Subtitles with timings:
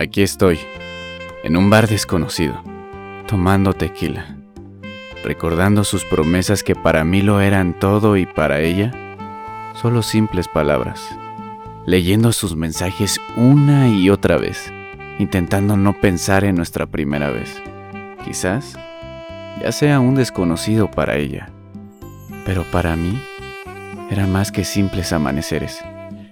[0.00, 0.58] Aquí estoy,
[1.44, 2.62] en un bar desconocido,
[3.26, 4.34] tomando tequila,
[5.22, 8.92] recordando sus promesas que para mí lo eran todo y para ella
[9.74, 11.06] solo simples palabras,
[11.84, 14.72] leyendo sus mensajes una y otra vez,
[15.18, 17.62] intentando no pensar en nuestra primera vez.
[18.24, 18.78] Quizás
[19.60, 21.50] ya sea un desconocido para ella,
[22.46, 23.20] pero para mí
[24.10, 25.84] era más que simples amaneceres.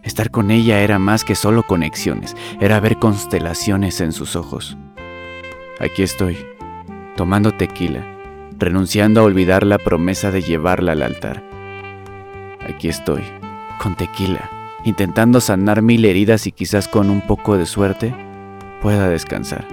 [0.08, 4.78] Estar con ella era más que solo conexiones, era ver constelaciones en sus ojos.
[5.80, 6.38] Aquí estoy,
[7.14, 8.06] tomando tequila,
[8.56, 11.44] renunciando a olvidar la promesa de llevarla al altar.
[12.66, 13.20] Aquí estoy,
[13.82, 14.50] con tequila,
[14.82, 18.14] intentando sanar mil heridas y quizás con un poco de suerte
[18.80, 19.68] pueda descansar.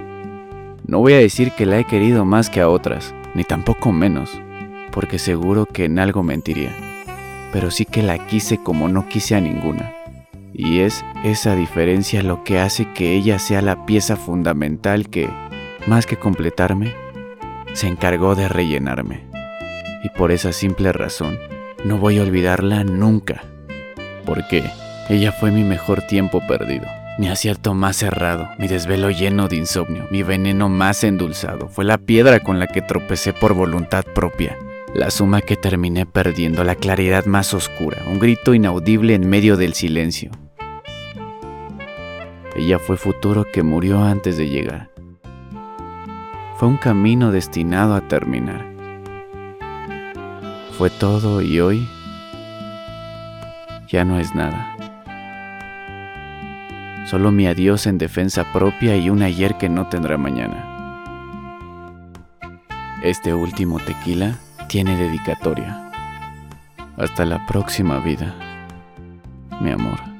[0.85, 4.37] No voy a decir que la he querido más que a otras, ni tampoco menos,
[4.91, 6.75] porque seguro que en algo mentiría,
[7.53, 9.94] pero sí que la quise como no quise a ninguna.
[10.57, 15.29] Y es esa diferencia lo que hace que ella sea la pieza fundamental que,
[15.85, 16.95] más que completarme,
[17.73, 19.25] se encargó de rellenarme.
[20.01, 21.37] Y por esa simple razón,
[21.83, 23.43] no voy a olvidarla nunca.
[24.25, 24.63] Porque
[25.09, 26.87] ella fue mi mejor tiempo perdido,
[27.19, 31.67] mi acierto más cerrado, mi desvelo lleno de insomnio, mi veneno más endulzado.
[31.67, 34.57] Fue la piedra con la que tropecé por voluntad propia.
[34.93, 39.73] La suma que terminé perdiendo, la claridad más oscura, un grito inaudible en medio del
[39.73, 40.31] silencio,
[42.55, 44.89] ella fue futuro que murió antes de llegar.
[46.57, 48.65] Fue un camino destinado a terminar.
[50.77, 51.87] Fue todo y hoy
[53.89, 54.75] ya no es nada.
[57.07, 60.71] Solo mi adiós en defensa propia y un ayer que no tendrá mañana.
[63.03, 65.91] Este último tequila tiene dedicatoria.
[66.97, 68.33] Hasta la próxima vida,
[69.59, 70.14] mi amor.